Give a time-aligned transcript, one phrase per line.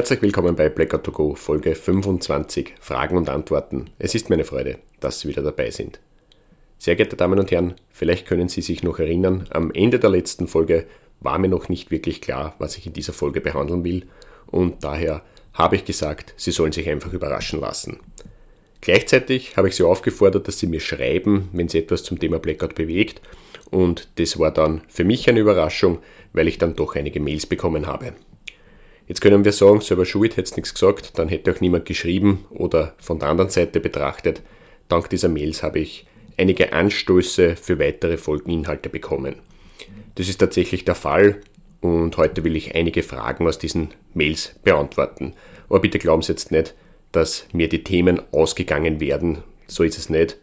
[0.00, 3.90] Herzlich willkommen bei Blackout to Go, Folge 25, Fragen und Antworten.
[3.98, 6.00] Es ist mir eine Freude, dass Sie wieder dabei sind.
[6.78, 10.48] Sehr geehrte Damen und Herren, vielleicht können Sie sich noch erinnern, am Ende der letzten
[10.48, 10.86] Folge
[11.20, 14.06] war mir noch nicht wirklich klar, was ich in dieser Folge behandeln will
[14.46, 15.20] und daher
[15.52, 18.00] habe ich gesagt, Sie sollen sich einfach überraschen lassen.
[18.80, 22.74] Gleichzeitig habe ich Sie aufgefordert, dass Sie mir schreiben, wenn Sie etwas zum Thema Blackout
[22.74, 23.20] bewegt
[23.70, 25.98] und das war dann für mich eine Überraschung,
[26.32, 28.14] weil ich dann doch einige Mails bekommen habe.
[29.10, 32.94] Jetzt können wir sagen, selber schuld, hätte nichts gesagt, dann hätte auch niemand geschrieben oder
[32.98, 34.40] von der anderen Seite betrachtet.
[34.86, 39.34] Dank dieser Mails habe ich einige Anstöße für weitere Folgeninhalte bekommen.
[40.14, 41.40] Das ist tatsächlich der Fall
[41.80, 45.32] und heute will ich einige Fragen aus diesen Mails beantworten.
[45.68, 46.76] Aber bitte glauben Sie jetzt nicht,
[47.10, 49.38] dass mir die Themen ausgegangen werden.
[49.66, 50.38] So ist es nicht.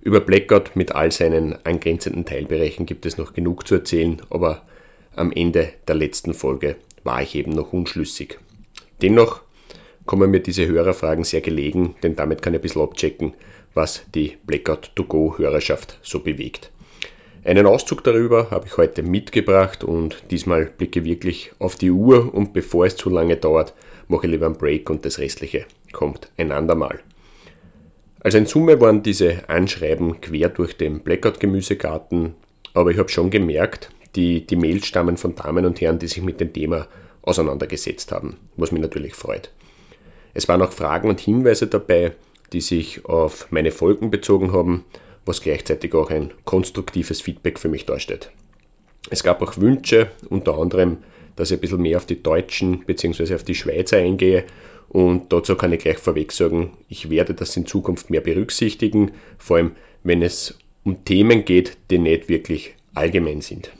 [0.00, 4.62] Über Blackout mit all seinen angrenzenden Teilbereichen gibt es noch genug zu erzählen, aber
[5.14, 8.38] am Ende der letzten Folge war ich eben noch unschlüssig.
[9.00, 9.40] Dennoch
[10.04, 13.32] kommen mir diese Hörerfragen sehr gelegen, denn damit kann ich ein bisschen abchecken,
[13.74, 16.70] was die Blackout-to-Go-Hörerschaft so bewegt.
[17.44, 22.52] Einen Auszug darüber habe ich heute mitgebracht und diesmal blicke wirklich auf die Uhr und
[22.52, 23.72] bevor es zu lange dauert,
[24.08, 27.00] mache ich lieber einen Break und das restliche kommt ein andermal.
[28.20, 32.34] Also in Summe waren diese Anschreiben quer durch den Blackout-Gemüsegarten,
[32.74, 36.22] aber ich habe schon gemerkt, die, die Mails stammen von Damen und Herren, die sich
[36.22, 36.88] mit dem Thema
[37.22, 39.50] auseinandergesetzt haben, was mich natürlich freut.
[40.34, 42.12] Es waren auch Fragen und Hinweise dabei,
[42.52, 44.84] die sich auf meine Folgen bezogen haben,
[45.24, 48.30] was gleichzeitig auch ein konstruktives Feedback für mich darstellt.
[49.10, 50.98] Es gab auch Wünsche, unter anderem,
[51.36, 53.34] dass ich ein bisschen mehr auf die Deutschen bzw.
[53.34, 54.44] auf die Schweizer eingehe
[54.88, 59.56] und dazu kann ich gleich vorweg sagen, ich werde das in Zukunft mehr berücksichtigen, vor
[59.56, 59.72] allem
[60.04, 63.72] wenn es um Themen geht, die nicht wirklich allgemein sind.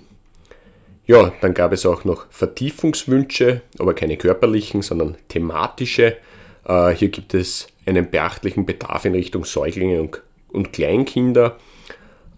[1.06, 6.16] Ja, dann gab es auch noch Vertiefungswünsche, aber keine körperlichen, sondern thematische.
[6.66, 11.58] Äh, hier gibt es einen beachtlichen Bedarf in Richtung Säuglinge und, und Kleinkinder.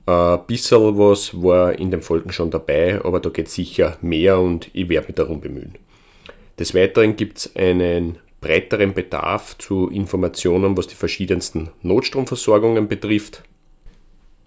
[0.05, 4.39] Ein äh, bisschen was war in den Folgen schon dabei, aber da geht sicher mehr
[4.39, 5.75] und ich werde mich darum bemühen.
[6.59, 13.43] Des Weiteren gibt es einen breiteren Bedarf zu Informationen, was die verschiedensten Notstromversorgungen betrifft.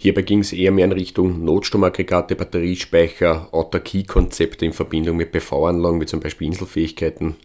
[0.02, 6.08] Hierbei ging es eher mehr in Richtung Notstromaggregate, Batteriespeicher, Autarkie-Konzepte in Verbindung mit PV-Anlagen, wie
[6.08, 7.36] zum Beispiel Inselfähigkeiten.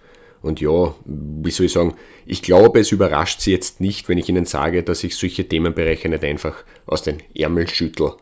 [0.40, 4.30] Und ja, wie soll ich sagen, ich glaube, es überrascht Sie jetzt nicht, wenn ich
[4.30, 8.12] Ihnen sage, dass ich solche Themenbereiche nicht einfach aus den Ärmeln schüttel.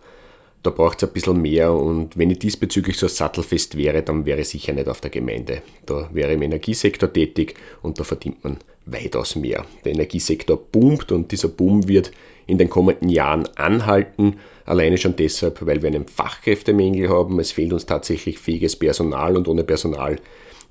[0.65, 4.41] Da braucht es ein bisschen mehr und wenn ich diesbezüglich so sattelfest wäre, dann wäre
[4.41, 5.61] ich sicher nicht auf der Gemeinde.
[5.85, 9.67] Da wäre ich im Energiesektor tätig und da verdient man weitaus mehr.
[9.85, 12.13] Der Energiesektor boomt und dieser Boom wird
[12.47, 14.39] in den kommenden Jahren anhalten.
[14.65, 17.39] Alleine schon deshalb, weil wir einen Fachkräftemangel haben.
[17.41, 20.17] Es fehlt uns tatsächlich fähiges Personal und ohne Personal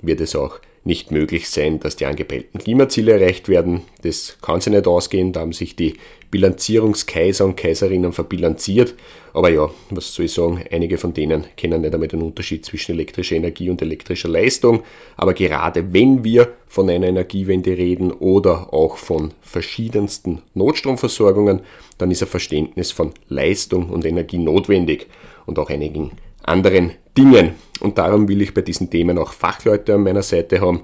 [0.02, 3.82] wird es auch nicht möglich sein, dass die angepeilten Klimaziele erreicht werden.
[4.02, 5.96] Das kann sich nicht ausgehen, da haben sich die
[6.30, 8.96] Bilanzierungskaiser und Kaiserinnen verbilanziert.
[9.34, 12.94] Aber ja, was soll ich sagen, einige von denen kennen nicht einmal den Unterschied zwischen
[12.94, 14.84] elektrischer Energie und elektrischer Leistung.
[15.16, 21.62] Aber gerade wenn wir von einer Energiewende reden oder auch von verschiedensten Notstromversorgungen,
[21.98, 25.08] dann ist ein Verständnis von Leistung und Energie notwendig
[25.46, 26.12] und auch einigen
[26.44, 27.56] anderen Dingen.
[27.80, 30.84] Und darum will ich bei diesen Themen auch Fachleute an meiner Seite haben,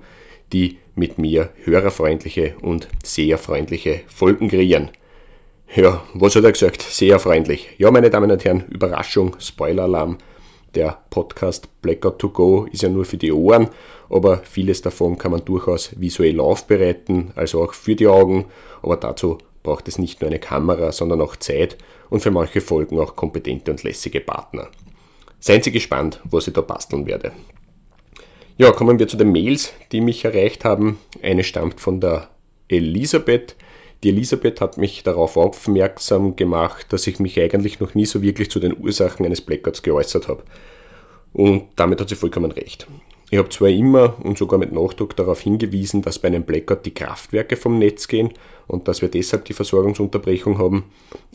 [0.52, 4.90] die mit mir hörerfreundliche und sehr freundliche Folgen kreieren.
[5.76, 6.82] Ja, was hat er gesagt?
[6.82, 7.70] Sehr freundlich.
[7.78, 10.18] Ja, meine Damen und Herren, Überraschung, Spoiler-Alarm.
[10.76, 13.70] Der Podcast Blackout to Go ist ja nur für die Ohren,
[14.10, 18.46] aber vieles davon kann man durchaus visuell aufbereiten, also auch für die Augen.
[18.84, 21.78] Aber dazu braucht es nicht nur eine Kamera, sondern auch Zeit
[22.10, 24.70] und für manche Folgen auch kompetente und lässige Partner.
[25.40, 27.32] Seien Sie gespannt, was ich da basteln werde.
[28.58, 31.00] Ja, kommen wir zu den Mails, die mich erreicht haben.
[31.22, 32.30] Eine stammt von der
[32.68, 33.56] Elisabeth.
[34.04, 38.52] Die Elisabeth hat mich darauf aufmerksam gemacht, dass ich mich eigentlich noch nie so wirklich
[38.52, 40.44] zu den Ursachen eines Blackouts geäußert habe.
[41.32, 42.88] Und damit hat sie vollkommen recht.
[43.32, 46.94] Ich habe zwar immer und sogar mit Nachdruck darauf hingewiesen, dass bei einem Blackout die
[46.94, 48.32] Kraftwerke vom Netz gehen
[48.68, 50.86] und dass wir deshalb die Versorgungsunterbrechung haben,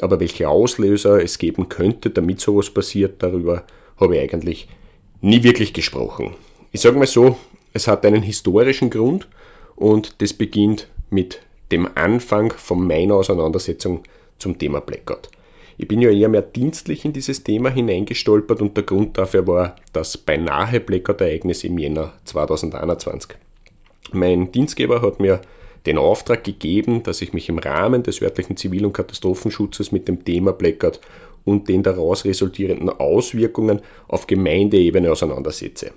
[0.00, 3.64] aber welche Auslöser es geben könnte, damit sowas passiert, darüber
[3.98, 4.68] habe ich eigentlich
[5.20, 6.34] nie wirklich gesprochen.
[6.72, 7.36] Ich sage mal so,
[7.72, 9.28] es hat einen historischen Grund
[9.76, 11.40] und das beginnt mit
[11.72, 14.02] dem Anfang von meiner Auseinandersetzung
[14.38, 15.30] zum Thema Blackout.
[15.76, 19.76] Ich bin ja eher mehr dienstlich in dieses Thema hineingestolpert und der Grund dafür war
[19.92, 23.36] das beinahe Blackout-Ereignis im Jänner 2021.
[24.12, 25.40] Mein Dienstgeber hat mir
[25.86, 30.24] den Auftrag gegeben, dass ich mich im Rahmen des örtlichen Zivil- und Katastrophenschutzes mit dem
[30.24, 31.00] Thema Blackout
[31.44, 35.92] und den daraus resultierenden Auswirkungen auf Gemeindeebene auseinandersetze.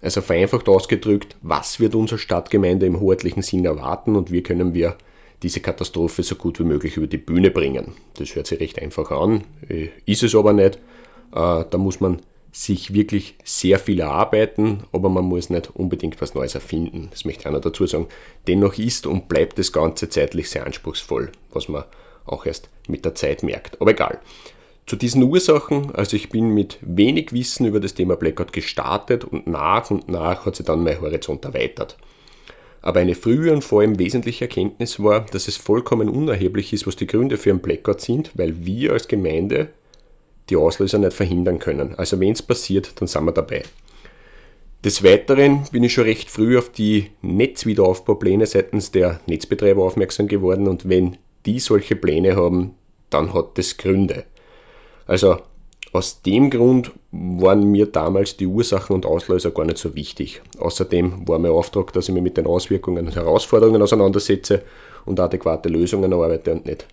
[0.00, 4.96] Also vereinfacht ausgedrückt, was wird unsere Stadtgemeinde im hoheitlichen Sinn erwarten und wie können wir
[5.42, 7.92] diese Katastrophe so gut wie möglich über die Bühne bringen.
[8.14, 10.76] Das hört sich recht einfach an, äh, ist es aber nicht.
[11.32, 12.20] Äh, da muss man
[12.52, 17.08] sich wirklich sehr viel erarbeiten, aber man muss nicht unbedingt was Neues erfinden.
[17.10, 18.06] Das möchte einer dazu sagen.
[18.46, 21.84] Dennoch ist und bleibt das Ganze zeitlich sehr anspruchsvoll, was man
[22.26, 23.80] auch erst mit der Zeit merkt.
[23.80, 24.20] Aber egal.
[24.86, 29.48] Zu diesen Ursachen, also ich bin mit wenig Wissen über das Thema Blackout gestartet und
[29.48, 31.96] nach und nach hat sich dann mein Horizont erweitert.
[32.82, 36.94] Aber eine frühe und vor allem wesentliche Erkenntnis war, dass es vollkommen unerheblich ist, was
[36.94, 39.70] die Gründe für einen Blackout sind, weil wir als Gemeinde
[40.50, 41.96] die Auslöser nicht verhindern können.
[41.96, 43.64] Also wenn es passiert, dann sind wir dabei.
[44.84, 50.68] Des Weiteren bin ich schon recht früh auf die Netzwiederaufbaupläne seitens der Netzbetreiber aufmerksam geworden
[50.68, 52.74] und wenn die solche Pläne haben,
[53.10, 54.24] dann hat das Gründe.
[55.06, 55.38] Also
[55.92, 60.42] aus dem Grund waren mir damals die Ursachen und Auslöser gar nicht so wichtig.
[60.58, 64.62] Außerdem war mein Auftrag, dass ich mich mit den Auswirkungen und Herausforderungen auseinandersetze
[65.06, 66.86] und adäquate Lösungen erarbeite und nicht,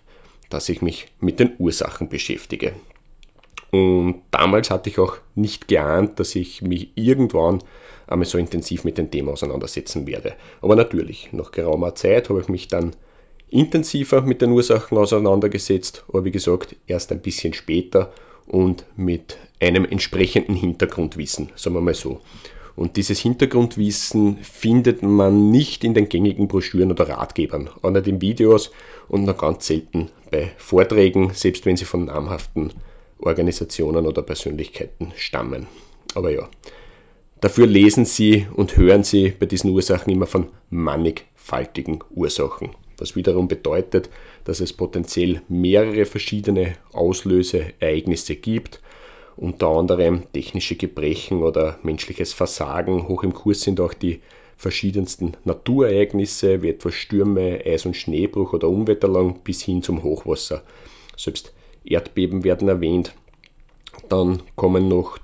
[0.48, 2.72] dass ich mich mit den Ursachen beschäftige.
[3.72, 7.58] Und damals hatte ich auch nicht geahnt, dass ich mich irgendwann
[8.06, 10.34] einmal so intensiv mit dem Thema auseinandersetzen werde.
[10.62, 12.94] Aber natürlich, nach geraumer Zeit habe ich mich dann
[13.48, 18.12] intensiver mit den Ursachen auseinandergesetzt, aber wie gesagt, erst ein bisschen später
[18.46, 22.20] und mit einem entsprechenden Hintergrundwissen, sagen wir mal so.
[22.76, 28.20] Und dieses Hintergrundwissen findet man nicht in den gängigen Broschüren oder Ratgebern, auch nicht in
[28.20, 28.72] Videos
[29.08, 32.72] und noch ganz selten bei Vorträgen, selbst wenn sie von namhaften
[33.20, 35.68] Organisationen oder Persönlichkeiten stammen.
[36.14, 36.48] Aber ja,
[37.40, 43.48] dafür lesen Sie und hören Sie bei diesen Ursachen immer von mannigfaltigen Ursachen, was wiederum
[43.48, 44.10] bedeutet,
[44.44, 48.80] dass es potenziell mehrere verschiedene Auslöseereignisse gibt,
[49.36, 53.08] unter anderem technische Gebrechen oder menschliches Versagen.
[53.08, 54.20] Hoch im Kurs sind auch die
[54.56, 60.62] verschiedensten Naturereignisse, wie etwa Stürme, Eis- und Schneebruch oder Unwetterlang bis hin zum Hochwasser.
[61.16, 61.52] Selbst
[61.84, 63.14] Erdbeben werden erwähnt.
[64.08, 65.18] Dann kommen noch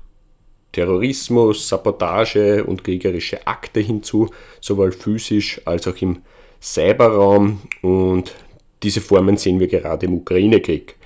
[0.73, 4.29] Terrorismus, Sabotage und kriegerische Akte hinzu,
[4.61, 6.23] sowohl physisch als auch im
[6.61, 7.61] Cyberraum.
[7.83, 8.35] Und
[8.83, 10.97] diese Formen sehen wir gerade im Ukraine-Krieg.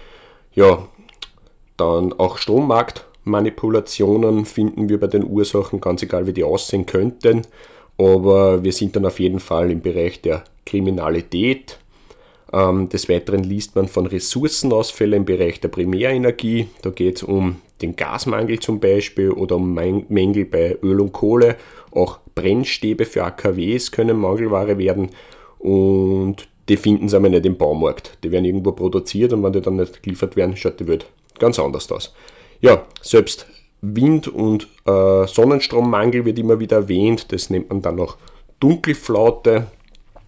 [0.54, 0.88] Ja,
[1.76, 7.42] dann auch Strommarktmanipulationen finden wir bei den Ursachen, ganz egal wie die aussehen könnten.
[7.98, 11.78] Aber wir sind dann auf jeden Fall im Bereich der Kriminalität.
[12.52, 16.68] Ähm, des Weiteren liest man von Ressourcenausfällen im Bereich der Primärenergie.
[16.82, 21.56] Da geht es um den Gasmangel zum Beispiel oder um Mängel bei Öl und Kohle.
[21.90, 25.10] Auch Brennstäbe für AKWs können Mangelware werden.
[25.64, 28.18] Und die finden sie aber nicht im Baumarkt.
[28.22, 31.06] Die werden irgendwo produziert und wenn die dann nicht geliefert werden, schaut die Welt
[31.38, 32.14] ganz anders aus.
[32.60, 33.46] Ja, selbst
[33.80, 37.32] Wind- und äh, Sonnenstrommangel wird immer wieder erwähnt.
[37.32, 38.18] Das nennt man dann auch
[38.60, 39.66] Dunkelflaute.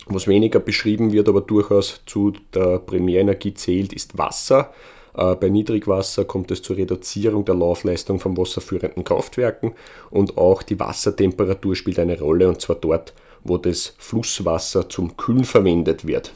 [0.06, 4.72] Was weniger beschrieben wird, aber durchaus zu der Primärenergie zählt, ist Wasser.
[5.15, 9.75] Äh, bei Niedrigwasser kommt es zur Reduzierung der Laufleistung von wasserführenden Kraftwerken
[10.10, 13.13] und auch die Wassertemperatur spielt eine Rolle und zwar dort,
[13.48, 16.32] wo das Flusswasser zum Kühlen verwendet wird.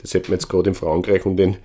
[0.00, 1.56] Das hätten wir jetzt gerade in Frankreich und in,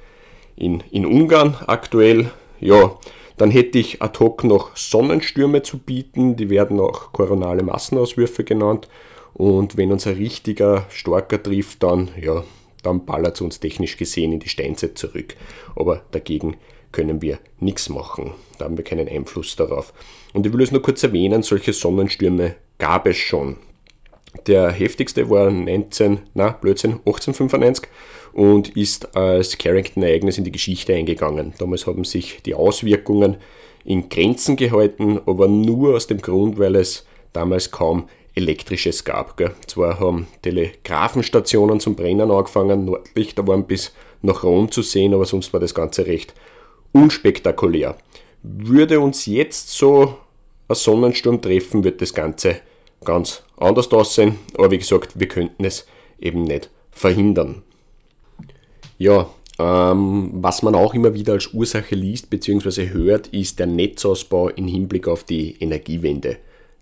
[0.55, 2.31] in, in Ungarn aktuell.
[2.59, 2.97] Ja,
[3.37, 8.87] dann hätte ich ad hoc noch Sonnenstürme zu bieten, die werden auch koronale Massenauswürfe genannt.
[9.33, 12.43] Und wenn uns ein richtiger Starker trifft, dann, ja,
[12.81, 15.35] dann ballert es uns technisch gesehen in die Steinzeit zurück.
[15.75, 16.57] Aber dagegen
[16.91, 18.31] können wir nichts machen.
[18.57, 19.93] Da haben wir keinen Einfluss darauf.
[20.33, 23.57] Und ich will es nur kurz erwähnen, solche Sonnenstürme gab es schon.
[24.45, 27.89] Der heftigste war 19, na, Blödsinn, 1895
[28.33, 31.53] und ist als Carrington-Ereignis in die Geschichte eingegangen.
[31.57, 33.37] Damals haben sich die Auswirkungen
[33.83, 39.37] in Grenzen gehalten, aber nur aus dem Grund, weil es damals kaum elektrisches gab.
[39.37, 39.51] Gell.
[39.65, 45.51] Zwar haben Telegrafenstationen zum Brennen angefangen, Nordlichter waren bis nach Rom zu sehen, aber sonst
[45.53, 46.33] war das Ganze recht
[46.91, 47.97] unspektakulär.
[48.43, 50.15] Würde uns jetzt so
[50.67, 52.61] ein Sonnensturm treffen, wird das Ganze
[53.03, 55.85] ganz anders aussehen, aber wie gesagt, wir könnten es
[56.19, 57.63] eben nicht verhindern.
[58.97, 62.89] Ja, ähm, was man auch immer wieder als Ursache liest bzw.
[62.89, 66.37] hört, ist der Netzausbau im Hinblick auf die Energiewende.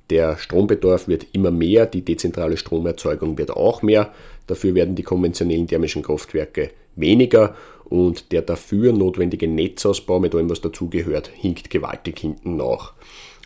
[0.09, 4.11] Der Strombedarf wird immer mehr, die dezentrale Stromerzeugung wird auch mehr,
[4.47, 7.55] dafür werden die konventionellen thermischen Kraftwerke weniger
[7.85, 12.93] und der dafür notwendige Netzausbau mit allem, was dazugehört, hinkt gewaltig hinten nach.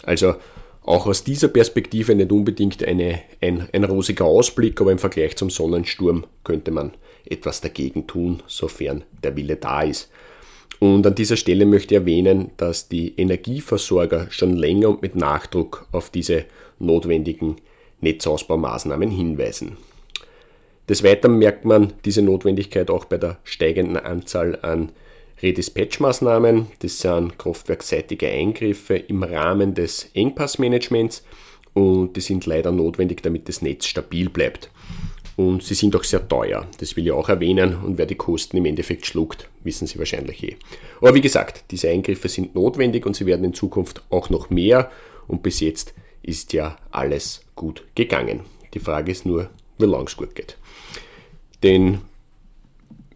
[0.04, 0.36] Also
[0.90, 5.52] auch aus dieser Perspektive nicht unbedingt eine, ein, ein rosiger Ausblick, aber im Vergleich zum
[5.52, 6.94] Sonnensturm könnte man
[7.26, 10.10] etwas dagegen tun, sofern der Wille da ist.
[10.80, 15.86] Und an dieser Stelle möchte ich erwähnen, dass die Energieversorger schon länger und mit Nachdruck
[15.92, 16.46] auf diese
[16.80, 17.58] notwendigen
[18.02, 19.78] Netzausbaumaßnahmen hinweisen.
[20.88, 24.92] Des Weiteren merkt man diese Notwendigkeit auch bei der steigenden Anzahl an
[25.42, 26.68] Redispatch-Maßnahmen.
[26.80, 31.24] Das sind kraftwerkseitige Eingriffe im Rahmen des Engpassmanagements
[31.74, 34.70] und die sind leider notwendig, damit das Netz stabil bleibt.
[35.38, 36.68] Und sie sind auch sehr teuer.
[36.80, 37.78] Das will ich auch erwähnen.
[37.78, 40.58] Und wer die Kosten im Endeffekt schluckt, wissen Sie wahrscheinlich eh.
[41.00, 44.92] Aber wie gesagt, diese Eingriffe sind notwendig und sie werden in Zukunft auch noch mehr.
[45.30, 45.94] Und bis jetzt
[46.24, 48.42] ist ja alles gut gegangen.
[48.74, 50.58] Die Frage ist nur, wie lange es gut geht.
[51.64, 52.02] Denn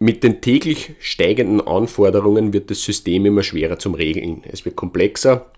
[0.04, 4.42] mit den täglich steigenden Anforderungen wird das System immer schwerer zum Regeln.
[4.46, 5.50] Es wird komplexer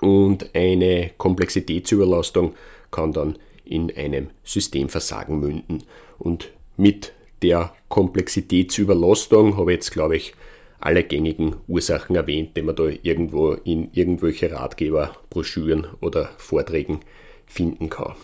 [0.00, 2.54] und eine Komplexitätsüberlastung
[2.90, 5.82] kann dann in einem Systemversagen münden.
[6.18, 10.32] Und mit der Komplexitätsüberlastung habe ich jetzt, glaube ich,
[10.80, 17.00] alle gängigen Ursachen erwähnt, die man da irgendwo in irgendwelche Ratgeber, Broschüren oder Vorträgen
[17.46, 18.14] finden kann.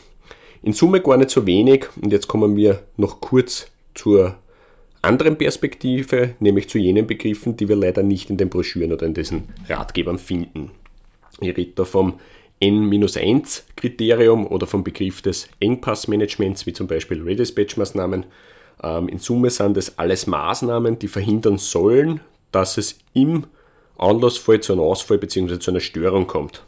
[0.63, 4.39] In Summe gar nicht so wenig und jetzt kommen wir noch kurz zur
[5.03, 9.15] anderen Perspektive, nämlich zu jenen Begriffen, die wir leider nicht in den Broschüren oder in
[9.15, 10.71] diesen Ratgebern finden.
[11.41, 12.15] Ich rede da vom
[12.61, 18.25] N-1-Kriterium oder vom Begriff des Engpassmanagements, wie zum Beispiel Redispatch-Maßnahmen.
[18.83, 23.45] Ähm, in Summe sind das alles Maßnahmen, die verhindern sollen, dass es im
[23.97, 25.59] Anlassfall zu einem Ausfall bzw.
[25.59, 26.65] zu einer Störung kommt.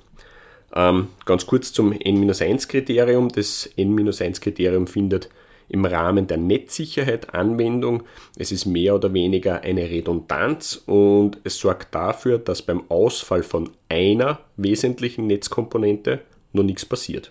[0.75, 3.29] Ähm, ganz kurz zum N-1-Kriterium.
[3.35, 5.29] Das N-1-Kriterium findet
[5.71, 8.03] im Rahmen der Netzsicherheit Anwendung.
[8.37, 13.71] Es ist mehr oder weniger eine Redundanz und es sorgt dafür, dass beim Ausfall von
[13.89, 16.21] einer wesentlichen Netzkomponente
[16.53, 17.31] noch nichts passiert.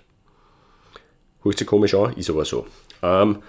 [1.43, 2.65] Hört sich komisch an, ist aber so.
[3.03, 3.39] Ähm,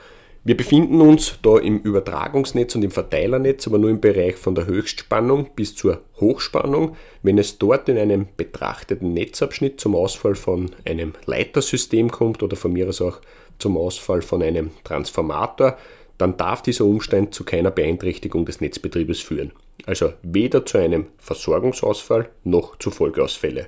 [0.42, 4.66] wir befinden uns da im Übertragungsnetz und im Verteilernetz, aber nur im Bereich von der
[4.66, 6.96] Höchstspannung bis zur Hochspannung.
[7.22, 12.72] Wenn es dort in einem betrachteten Netzabschnitt zum Ausfall von einem Leitersystem kommt oder von
[12.72, 13.20] mir aus auch
[13.60, 15.76] zum Ausfall von einem Transformator,
[16.18, 19.52] dann darf dieser Umstand zu keiner Beeinträchtigung des Netzbetriebes führen.
[19.86, 23.66] Also weder zu einem Versorgungsausfall noch zu Folgeausfälle,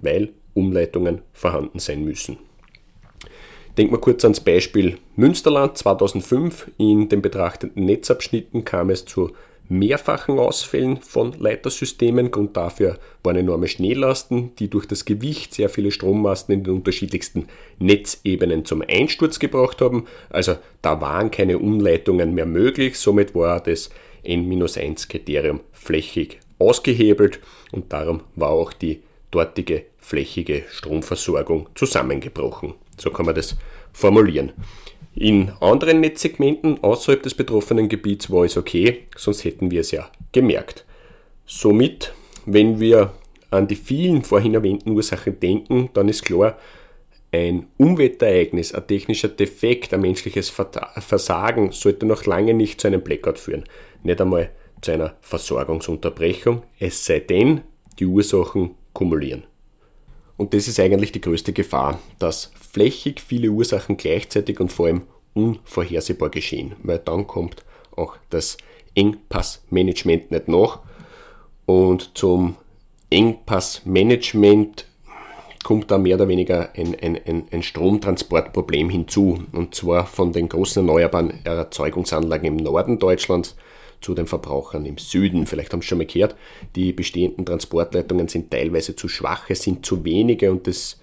[0.00, 2.38] weil Umleitungen vorhanden sein müssen.
[3.78, 6.70] Denken wir kurz ans Beispiel Münsterland 2005.
[6.78, 9.32] In den betrachteten Netzabschnitten kam es zu
[9.68, 12.30] mehrfachen Ausfällen von Leitersystemen.
[12.30, 17.48] Grund dafür waren enorme Schneelasten, die durch das Gewicht sehr viele Strommasten in den unterschiedlichsten
[17.78, 20.06] Netzebenen zum Einsturz gebracht haben.
[20.30, 22.98] Also da waren keine Umleitungen mehr möglich.
[22.98, 23.90] Somit war das
[24.22, 27.40] N-1-Kriterium flächig ausgehebelt
[27.72, 32.74] und darum war auch die dortige flächige Stromversorgung zusammengebrochen.
[32.98, 33.56] So kann man das
[33.92, 34.52] formulieren.
[35.18, 40.10] In anderen Netzsegmenten außerhalb des betroffenen Gebiets war es okay, sonst hätten wir es ja
[40.32, 40.84] gemerkt.
[41.46, 42.12] Somit,
[42.44, 43.14] wenn wir
[43.50, 46.58] an die vielen vorhin erwähnten Ursachen denken, dann ist klar,
[47.32, 53.38] ein Umweltereignis, ein technischer Defekt, ein menschliches Versagen sollte noch lange nicht zu einem Blackout
[53.38, 53.64] führen.
[54.02, 54.50] Nicht einmal
[54.82, 57.62] zu einer Versorgungsunterbrechung, es sei denn,
[57.98, 59.44] die Ursachen kumulieren.
[60.36, 65.02] Und das ist eigentlich die größte Gefahr, dass flächig viele Ursachen gleichzeitig und vor allem
[65.34, 67.64] unvorhersehbar geschehen, weil dann kommt
[67.94, 68.56] auch das
[68.94, 70.80] Engpassmanagement nicht nach.
[71.66, 72.56] Und zum
[73.10, 74.86] Engpassmanagement
[75.64, 79.42] kommt da mehr oder weniger ein, ein, ein, ein, Stromtransportproblem hinzu.
[79.52, 83.56] Und zwar von den großen erneuerbaren Erzeugungsanlagen im Norden Deutschlands
[84.00, 85.46] zu den Verbrauchern im Süden.
[85.46, 86.36] Vielleicht haben Sie schon mal gehört,
[86.74, 91.00] die bestehenden Transportleitungen sind teilweise zu schwach, es sind zu wenige und das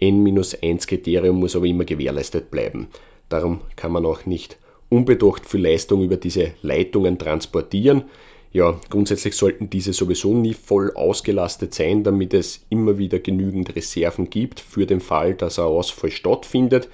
[0.00, 2.88] N-1-Kriterium muss aber immer gewährleistet bleiben.
[3.28, 8.04] Darum kann man auch nicht unbedacht viel Leistung über diese Leitungen transportieren.
[8.52, 14.30] Ja, grundsätzlich sollten diese sowieso nie voll ausgelastet sein, damit es immer wieder genügend Reserven
[14.30, 16.88] gibt für den Fall, dass ein Ausfall stattfindet.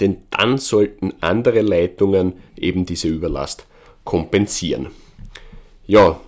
[0.00, 3.66] Denn dann sollten andere Leitungen eben diese Überlast
[4.08, 4.86] kompensieren.
[5.86, 6.18] Ja,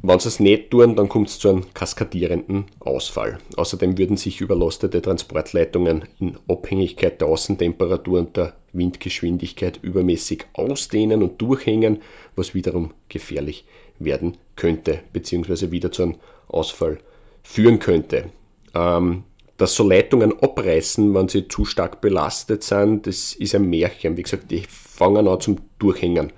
[0.00, 3.38] wenn sie es nicht tun, dann kommt es zu einem kaskadierenden Ausfall.
[3.56, 11.42] Außerdem würden sich überlastete Transportleitungen in Abhängigkeit der Außentemperatur und der Windgeschwindigkeit übermäßig ausdehnen und
[11.42, 12.00] durchhängen,
[12.36, 13.64] was wiederum gefährlich
[13.98, 16.14] werden könnte, beziehungsweise wieder zu einem
[16.46, 16.98] Ausfall
[17.42, 18.26] führen könnte.
[18.72, 19.24] Ähm,
[19.56, 24.16] dass so Leitungen abreißen, wenn sie zu stark belastet sind, das ist ein Märchen.
[24.16, 26.32] Wie gesagt, die fangen an zum Durchhängen.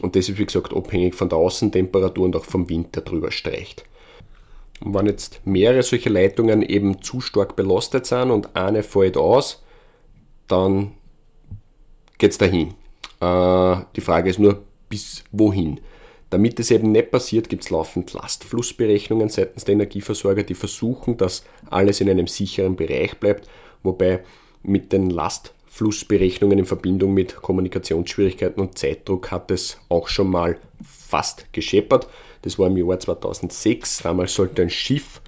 [0.00, 3.30] Und das ist wie gesagt abhängig von der Außentemperatur und auch vom Wind, der drüber
[3.30, 3.84] streicht.
[4.80, 9.62] Und wenn jetzt mehrere solche Leitungen eben zu stark belastet sind und eine fällt aus,
[10.48, 10.92] dann
[12.18, 12.74] geht es dahin.
[13.20, 15.80] Äh, die Frage ist nur, bis wohin?
[16.30, 21.44] Damit es eben nicht passiert, gibt es laufend Lastflussberechnungen seitens der Energieversorger, die versuchen, dass
[21.68, 23.48] alles in einem sicheren Bereich bleibt,
[23.82, 24.22] wobei
[24.62, 25.10] mit den
[25.70, 32.08] Lastflussberechnungen in Verbindung mit Kommunikationsschwierigkeiten und Zeitdruck hat es auch schon mal fast gescheppert.
[32.42, 34.02] Das war im Jahr 2006.
[34.02, 35.22] Damals sollte ein Schiff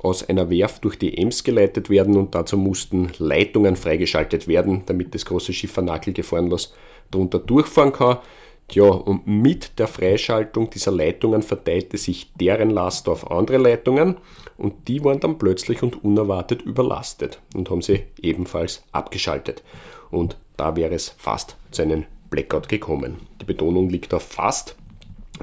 [0.00, 5.14] aus einer Werft durch die Ems geleitet werden und dazu mussten Leitungen freigeschaltet werden, damit
[5.14, 6.74] das große Schiff von Nagel gefahrenlos
[7.10, 8.18] darunter durchfahren kann.
[8.68, 14.16] Tja, und mit der Freischaltung dieser Leitungen verteilte sich deren Last auf andere Leitungen
[14.58, 19.62] und die waren dann plötzlich und unerwartet überlastet und haben sie ebenfalls abgeschaltet.
[20.10, 23.18] Und da wäre es fast zu einem Blackout gekommen.
[23.40, 24.76] Die Betonung liegt auf fast,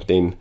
[0.09, 0.35] denn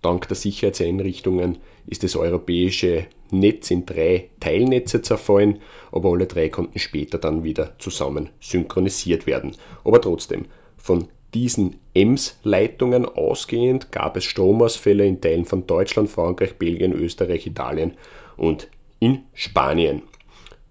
[0.00, 5.58] dank der Sicherheitseinrichtungen ist das europäische Netz in drei Teilnetze zerfallen,
[5.90, 9.56] aber alle drei konnten später dann wieder zusammen synchronisiert werden.
[9.84, 16.92] Aber trotzdem, von diesen EMS-Leitungen ausgehend gab es Stromausfälle in Teilen von Deutschland, Frankreich, Belgien,
[16.92, 17.94] Österreich, Italien
[18.36, 18.68] und
[18.98, 20.02] in Spanien.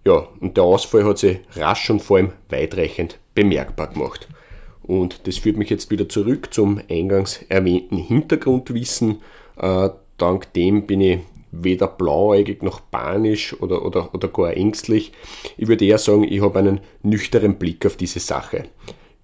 [0.06, 4.28] Ja, und der Ausfall hat sich rasch und vor allem weitreichend bemerkbar gemacht.
[4.82, 9.22] Und das führt mich jetzt wieder zurück zum eingangs erwähnten Hintergrundwissen.
[9.58, 11.20] Äh, dank dem bin ich
[11.52, 15.12] weder blauäugig noch panisch oder, oder, oder gar ängstlich.
[15.58, 18.66] Ich würde eher sagen, ich habe einen nüchternen Blick auf diese Sache.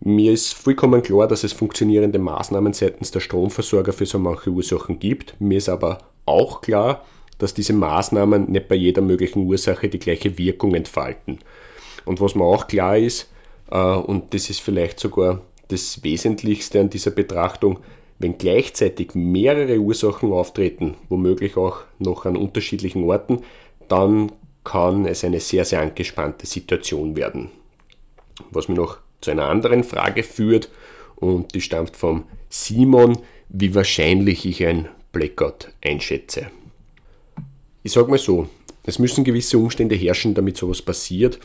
[0.06, 5.00] Mir ist vollkommen klar, dass es funktionierende Maßnahmen seitens der Stromversorger für so manche Ursachen
[5.00, 5.40] gibt.
[5.40, 7.06] Mir ist aber auch klar,
[7.38, 11.40] dass diese Maßnahmen nicht bei jeder möglichen Ursache die gleiche Wirkung entfalten.
[12.04, 13.30] Und was mir auch klar ist,
[13.72, 17.80] äh, und das ist vielleicht sogar das Wesentlichste an dieser Betrachtung,
[18.20, 23.40] wenn gleichzeitig mehrere Ursachen auftreten, womöglich auch noch an unterschiedlichen Orten,
[23.88, 24.34] dann
[24.66, 27.52] kann es eine sehr, sehr angespannte Situation werden.
[28.52, 30.70] Was mir noch zu einer anderen Frage führt
[31.16, 33.18] und die stammt vom Simon,
[33.50, 36.48] wie wahrscheinlich ich ein Blackout einschätze.
[37.84, 38.48] Ich sage mal so,
[38.86, 41.40] es müssen gewisse Umstände herrschen, damit sowas passiert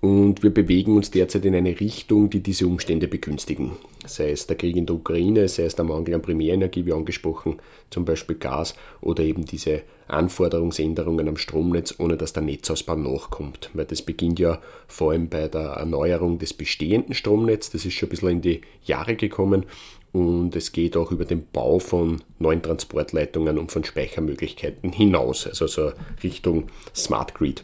[0.00, 3.72] und wir bewegen uns derzeit in eine Richtung, die diese Umstände begünstigen.
[4.06, 7.56] Sei es der Krieg in der Ukraine, sei es der Mangel an Primärenergie, wie angesprochen,
[7.90, 13.70] zum Beispiel Gas, oder eben diese Anforderungsänderungen am Stromnetz, ohne dass der Netzausbau nachkommt.
[13.74, 18.08] Weil das beginnt ja vor allem bei der Erneuerung des bestehenden Stromnetzes, das ist schon
[18.08, 19.66] ein bisschen in die Jahre gekommen,
[20.12, 25.66] und es geht auch über den Bau von neuen Transportleitungen und von Speichermöglichkeiten hinaus, also
[25.66, 25.92] so
[26.22, 27.62] Richtung Smart Grid.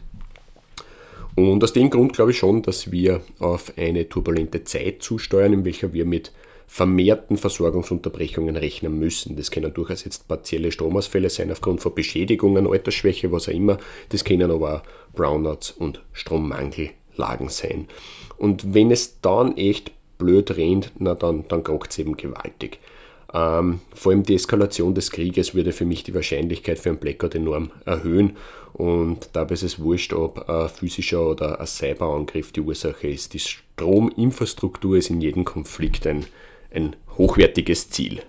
[1.36, 5.64] Und aus dem Grund glaube ich schon, dass wir auf eine turbulente Zeit zusteuern, in
[5.64, 6.32] welcher wir mit
[6.74, 9.36] vermehrten Versorgungsunterbrechungen rechnen müssen.
[9.36, 13.78] Das können durchaus jetzt partielle Stromausfälle sein aufgrund von Beschädigungen, Altersschwäche, was auch immer.
[14.08, 17.86] Das können aber auch Brownouts und Strommangellagen sein.
[18.38, 22.80] Und wenn es dann echt blöd rennt, na dann, dann krockt es eben gewaltig.
[23.32, 27.36] Ähm, vor allem die Eskalation des Krieges würde für mich die Wahrscheinlichkeit für einen Blackout
[27.36, 28.36] enorm erhöhen.
[28.72, 33.32] Und dabei ist es wurscht, ob ein physischer oder ein Cyberangriff die Ursache ist.
[33.32, 36.26] Die Strominfrastruktur ist in jedem Konflikt ein,
[36.74, 38.22] ein hochwertiges Ziel.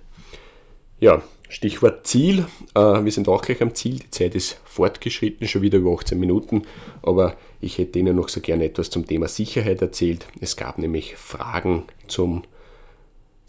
[0.99, 2.45] Ja, Stichwort Ziel.
[2.73, 3.99] Äh, wir sind auch gleich am Ziel.
[3.99, 6.63] Die Zeit ist fortgeschritten, schon wieder über 18 Minuten.
[7.01, 10.27] Aber ich hätte Ihnen noch so gerne etwas zum Thema Sicherheit erzählt.
[10.41, 12.43] Es gab nämlich Fragen zum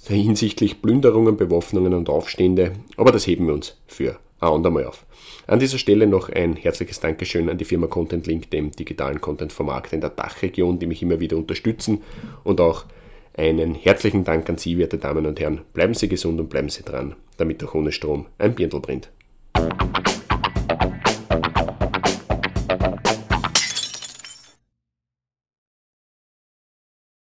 [0.06, 5.04] hinsichtlich Plünderungen, Bewaffnungen und Aufstände, aber das heben wir uns für ein andermal auf.
[5.46, 9.94] An dieser Stelle noch ein herzliches Dankeschön an die Firma Content Link, dem digitalen Content-Vermarkter
[9.94, 12.02] in der Dachregion, die mich immer wieder unterstützen
[12.44, 12.84] und auch
[13.36, 15.62] einen herzlichen Dank an Sie, werte Damen und Herren.
[15.72, 19.10] Bleiben Sie gesund und bleiben Sie dran, damit auch ohne Strom ein Birndl brennt.